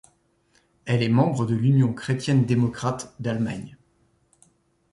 Elle 0.85 1.03
est 1.03 1.09
membre 1.09 1.45
de 1.45 1.53
l'Union 1.53 1.93
chrétienne-démocrate 1.93 3.13
d'Allemagne. 3.19 3.77